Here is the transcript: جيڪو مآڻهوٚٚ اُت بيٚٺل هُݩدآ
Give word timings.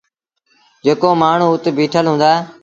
جيڪو 0.83 1.09
مآڻهوٚٚ 1.21 1.53
اُت 1.55 1.65
بيٚٺل 1.77 2.05
هُݩدآ 2.11 2.31